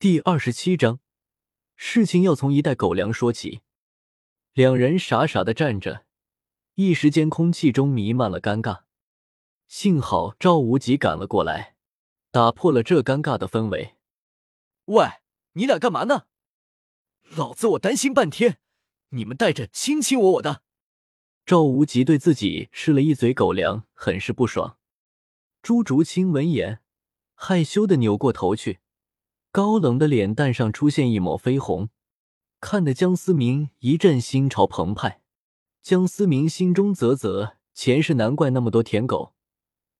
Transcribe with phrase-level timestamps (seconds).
[0.00, 1.00] 第二十七章，
[1.74, 3.62] 事情要从一袋狗粮说起。
[4.52, 6.04] 两人傻傻的站着，
[6.74, 8.82] 一时间空气中弥漫了尴尬。
[9.66, 11.74] 幸好赵无极赶了过来，
[12.30, 13.96] 打破了这尴尬的氛围。
[14.84, 15.04] 喂，
[15.54, 16.26] 你俩干嘛呢？
[17.30, 18.60] 老子我担心半天，
[19.08, 20.62] 你们带着卿卿我我的。
[21.44, 24.78] 赵无极对自己吃了一嘴狗粮，很是不爽。
[25.60, 26.82] 朱竹清闻言，
[27.34, 28.78] 害羞的扭过头去，
[29.50, 31.88] 高冷的脸蛋上出现一抹绯红，
[32.60, 35.20] 看得江思明一阵心潮澎湃。
[35.82, 39.34] 江思明心中啧啧，前世难怪那么多舔狗，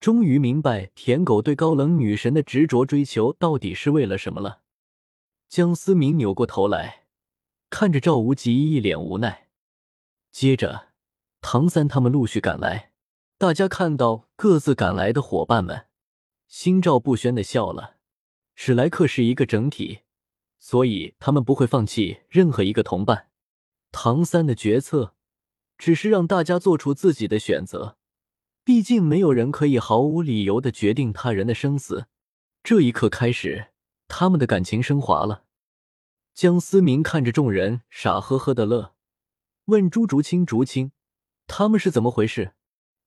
[0.00, 4.62] 终于明白舔狗对高冷女神的执着追求到底是为了什么了。
[5.48, 7.04] 江思明扭过头来，
[7.68, 9.48] 看着赵无极，一脸无奈。
[10.30, 10.88] 接着。
[11.46, 12.92] 唐三他们陆续赶来，
[13.36, 15.88] 大家看到各自赶来的伙伴们，
[16.48, 17.93] 心照不宣的笑了。
[18.54, 20.00] 史莱克是一个整体，
[20.58, 23.30] 所以他们不会放弃任何一个同伴。
[23.92, 25.14] 唐三的决策
[25.76, 27.96] 只是让大家做出自己的选择，
[28.64, 32.06] 毕竟没有人可以毫无理由的决定他人的生死。
[32.62, 33.68] 这一刻开始，
[34.08, 35.44] 他们的感情升华了。
[36.32, 38.94] 江思明看着众人傻呵呵的乐，
[39.66, 40.92] 问朱竹清：“竹清。”
[41.46, 42.54] 他们是怎么回事？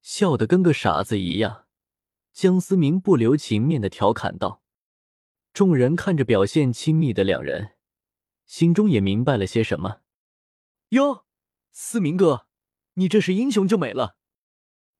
[0.02, 1.66] 笑得跟个傻子一样。
[2.32, 4.62] 江思明不留情面的调侃道。
[5.58, 7.72] 众人看着表现亲密的两人，
[8.46, 10.02] 心中也明白了些什么。
[10.90, 11.26] 哟，
[11.72, 12.46] 思明哥，
[12.94, 14.18] 你这是英雄救美了。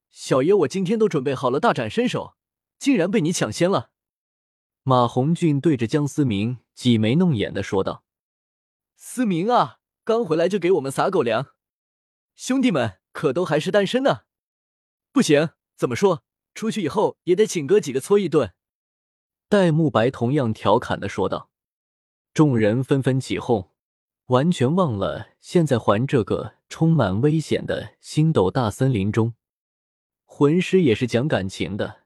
[0.10, 2.38] 小爷我今天都准备好了大展身手，
[2.80, 3.92] 竟然被你抢先了。
[4.82, 8.04] 马红俊对着江思明挤眉弄眼的说道
[8.98, 11.54] ：“思明啊，刚回来就给我们撒狗粮，
[12.36, 14.22] 兄弟们。”可都还是单身呢，
[15.12, 16.24] 不行，怎么说？
[16.56, 18.56] 出去以后也得请哥几个搓一顿。
[19.50, 21.50] 戴沐白同样调侃的说道。
[22.34, 23.72] 众人纷纷起哄，
[24.26, 29.36] 完全忘了现在还这个充满危险的星斗大森林中，
[30.26, 32.04] 魂师也是讲感情的，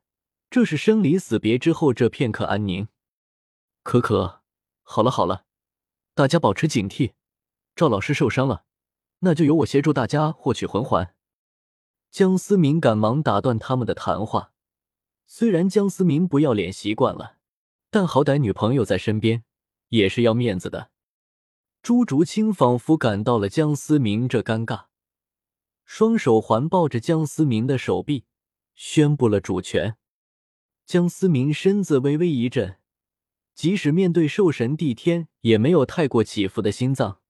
[0.51, 2.88] 这是生离死别之后这片刻安宁。
[3.81, 4.41] 可可，
[4.84, 5.46] 好了好了，
[6.13, 7.13] 大家保持警惕，
[7.75, 8.66] 赵老师受伤了。
[9.22, 11.16] 那就由我协助大家获取魂环。
[12.12, 14.50] 江思明赶忙打断他们的谈话。
[15.34, 17.38] 虽然江思明不要脸习惯了，
[17.90, 19.46] 但好歹女朋友在身边
[19.88, 20.92] 也是要面子的。
[21.81, 24.88] 朱竹清仿佛感到了江思明这尴尬，
[25.86, 28.25] 双手环抱着江思明的手臂，
[28.75, 29.96] 宣布了主权。
[30.86, 32.75] 江思明身子微微一震，
[33.56, 37.22] 即使面对兽神帝天，也没有太过起伏的心脏。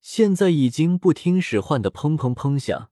[0.00, 2.88] 现在已经不听使唤的砰砰砰响，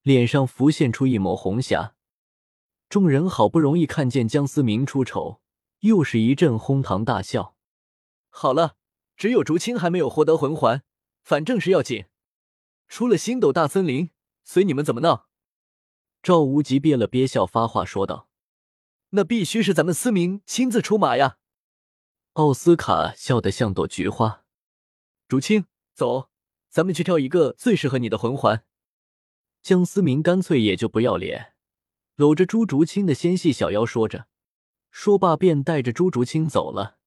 [0.00, 1.94] 脸上浮现出一抹红霞。
[2.92, 5.40] 众人好不容易看见江思明出丑，
[5.80, 7.56] 又是一阵哄堂大笑。
[8.28, 8.76] 好了，
[9.16, 10.82] 只有竹青还没有获得魂环，
[11.22, 12.04] 反正是要紧。
[12.88, 14.10] 出了星斗大森林，
[14.44, 15.26] 随你们怎么闹。
[16.22, 18.28] 赵无极憋了憋笑，发话说道
[19.16, 21.38] ：“那必须是咱们思明亲自出马呀！”
[22.34, 24.44] 奥斯卡笑得像朵菊花。
[25.26, 25.64] 竹青，
[25.94, 26.28] 走。
[26.68, 28.66] 咱们去挑一个最适合你的魂环。
[29.62, 31.51] 江思明干脆也就不要脸，
[32.16, 34.28] 搂着朱竹清的纤细小腰说着，
[34.90, 36.98] 说罢便带着朱竹清走了。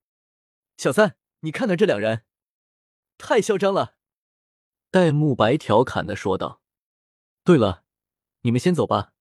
[0.77, 2.25] 小三，你看看这两人，
[3.17, 3.97] 太嚣张了。
[4.89, 6.61] 戴沐白调侃的说道。
[7.43, 7.83] 对了，
[8.41, 9.13] 你们先走吧，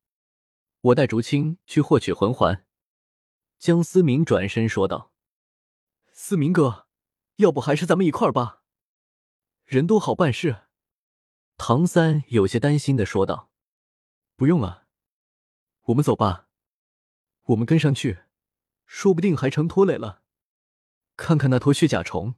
[0.80, 2.66] 我带竹清去获取魂环。
[3.58, 5.12] 江思明转身说道。
[6.12, 6.86] 思明哥，
[7.36, 8.62] 要不还是咱们一块儿吧。
[9.64, 10.62] 人多好办事，
[11.56, 13.50] 唐三有些担心的说道
[14.36, 14.83] ：“不用了，
[15.84, 16.48] 我们走吧。
[17.44, 18.20] 我们跟上去，
[18.86, 20.22] 说不定还成拖累了。
[21.16, 22.34] 看看那坨血甲虫。”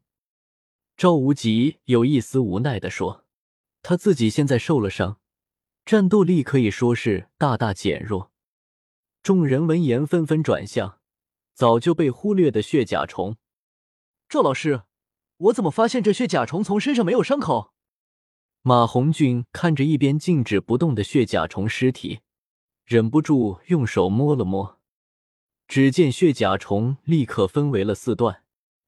[0.97, 3.25] 赵无极有一丝无奈的说
[3.83, 5.21] ：“他自己现在受了伤，
[5.85, 8.33] 战斗力可以说是大大减弱。”
[9.23, 11.01] 众人闻言纷纷转向
[11.53, 13.37] 早就被忽略的血甲虫。
[14.29, 14.83] 赵老师。
[15.39, 17.75] 我怎么发现这血甲虫从身上没有伤口？
[18.63, 22.21] 马红俊看着一边静止不动的血甲虫尸体，
[22.87, 24.79] 忍不住用手摸了摸。
[25.67, 28.45] 只见血甲虫立刻分为了四段，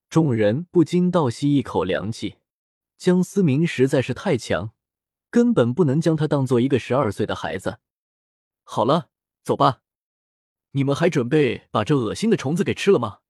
[0.08, 2.36] 众人不禁倒吸一口凉气。
[2.96, 4.72] 江思明实在是太强，
[5.30, 7.80] 根本不能将他当做一个十二岁的孩子。
[8.62, 9.10] 好了，
[9.42, 9.82] 走吧。
[10.72, 13.20] 你们还准备把这恶心的虫子给吃了吗？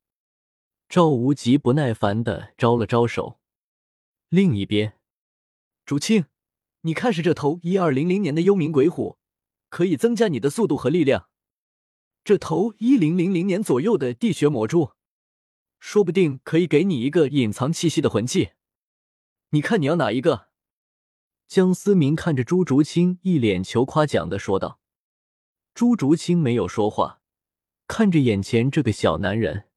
[0.88, 3.38] 赵无极不耐烦的招了招手。
[4.28, 4.98] 另一边，
[5.86, 6.26] 竹青，
[6.82, 9.17] 你看是这头一二零零年的幽冥鬼虎，
[9.68, 11.28] 可以增加你的速度和力量。
[12.24, 14.92] 这头一零零零年左右的地穴魔蛛，
[15.78, 18.50] 说不定可以给你一个隐藏气息的魂技。
[19.50, 20.48] 你看你要哪一个？
[21.46, 24.80] 江思明看着朱竹清，一脸求夸奖的说道。
[25.72, 27.22] 朱竹清没有说话，
[27.86, 29.68] 看着眼前这个小男人，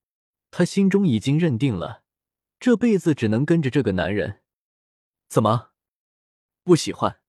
[0.49, 2.03] 他心中已经认定了，
[2.59, 4.41] 这辈子只能跟着这个男人。
[5.29, 5.69] 怎么，
[6.63, 7.21] 不喜欢？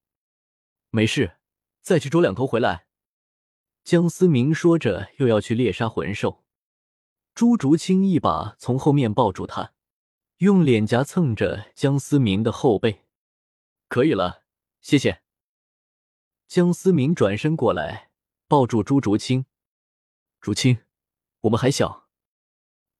[0.89, 1.37] 没事，
[1.83, 2.87] 再去捉两头回来。
[3.83, 6.45] 江思明说着，又要去猎杀魂兽。
[7.35, 9.73] 朱竹清一把从后面抱住他，
[10.37, 13.03] 用脸颊蹭着江思明的后背。
[13.89, 14.43] 可以了，
[14.79, 15.21] 谢谢。
[16.47, 18.11] 江思明转身过来，
[18.47, 19.45] 抱住朱竹清。
[20.39, 20.77] 竹清，
[21.41, 22.07] 我们还小，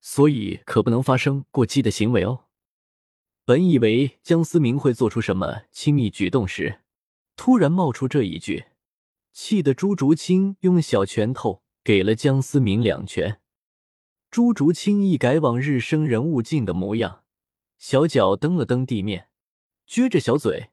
[0.02, 2.46] 所以可不能发生过激的行为哦。
[3.46, 6.82] 本以为江思明会做出什么亲密举动时，
[7.36, 8.66] 突然冒出这一句，
[9.34, 13.42] 气得朱竹清用小拳头给了江思明两拳。
[14.30, 17.24] 朱竹清一改往日生人勿近的模样，
[17.78, 19.30] 小脚蹬了蹬地面，
[19.88, 20.70] 撅着小嘴，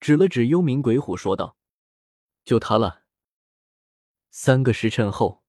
[0.00, 1.56] 指了指幽冥鬼虎，说道
[2.44, 3.02] ：“就他了。”
[4.30, 5.42] 三个时辰后，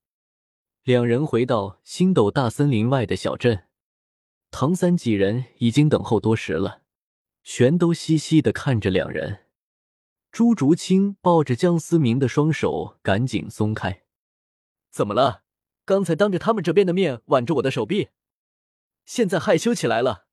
[0.84, 3.68] 两人回到星斗大森林外的小镇。
[4.52, 6.84] 唐三几人已经等候多时了，
[7.44, 9.46] 全都嘻嘻的看着两人。
[10.34, 14.04] 朱竹清抱着江思明的双手赶紧松开。
[14.90, 15.44] 怎么了？
[15.86, 18.10] 刚才当着他们这边的面挽着我的手臂，
[19.06, 20.26] 现在害羞起来了？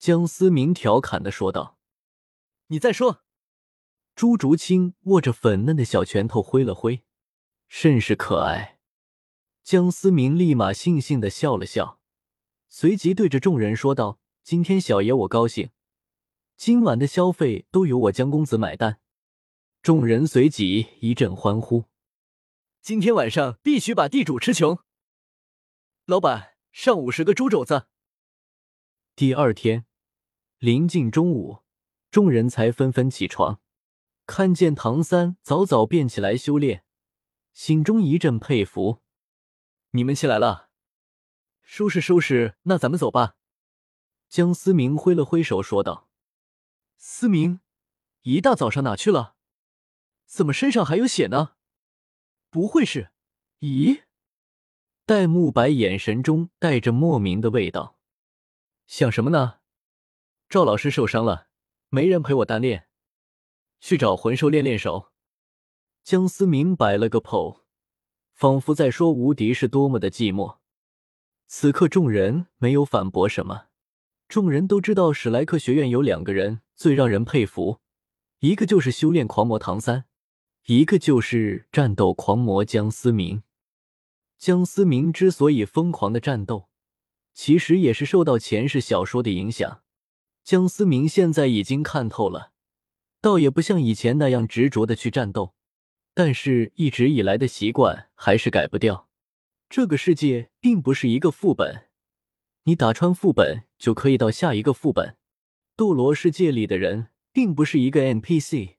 [0.00, 1.78] 江思明调侃的说道。
[2.66, 3.22] 你再说。
[4.16, 7.04] 朱竹清握着粉嫩的小拳头挥了挥，
[7.68, 8.80] 甚是可爱。
[9.62, 12.00] 江思明立马悻悻的笑了笑。
[12.66, 15.70] 随即对着众人说道：“今天小爷我高兴，
[16.56, 18.98] 今晚的消费都由我江公子买单。”
[19.84, 21.84] 众人随即一阵欢呼。
[22.80, 24.78] 今天晚上必须把地主吃穷。
[26.06, 27.86] 老板，上五十个猪肘子。
[29.14, 29.84] 第二天
[30.56, 31.58] 临近中午，
[32.10, 33.60] 众人才纷纷起床，
[34.24, 36.86] 看见唐三早早便起来修炼，
[37.52, 39.02] 心中一阵佩服。
[39.90, 40.70] 你们起来了。
[41.60, 43.36] 收拾收拾，那咱们走吧。
[44.30, 46.08] 江思明挥了挥手说道
[46.96, 47.60] ：“思明，
[48.22, 49.33] 一大早上哪去了？
[50.26, 51.52] 怎么身上还有血呢？
[52.50, 53.10] 不会是……
[53.60, 54.02] 咦？”
[55.06, 57.98] 戴沐白眼神中带着莫名的味道。
[58.86, 59.60] 想什么呢？
[60.48, 61.48] 赵老师受伤了，
[61.88, 62.88] 没人陪我单练，
[63.80, 65.12] 去找魂兽练练手。
[66.02, 67.62] 江思明摆了个 pose，
[68.32, 70.58] 仿佛在说无敌是多么的寂寞。
[71.46, 73.66] 此刻，众人没有反驳什么。
[74.28, 77.80] 众人都知道，史莱克学院有两个人最让人佩服，
[78.40, 80.06] 一个就是修炼狂魔唐三，
[80.66, 83.42] 一个就是战斗狂魔江思明。
[84.38, 86.70] 江思明之所以疯狂的战斗，
[87.34, 89.82] 其实也是受到前世小说的影响。
[90.42, 92.52] 江思明现在已经看透了，
[93.20, 95.54] 倒也不像以前那样执着的去战斗，
[96.14, 99.10] 但是一直以来的习惯还是改不掉。
[99.68, 101.88] 这个世界并不是一个副本，
[102.62, 105.18] 你打穿副本就可以到下一个副本。
[105.76, 108.76] 斗罗世界里的人并不是一个 NPC，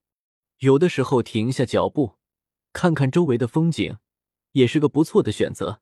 [0.60, 2.16] 有的时候停下脚步，
[2.72, 3.98] 看看周围的风景，
[4.54, 5.82] 也是个不错的选择。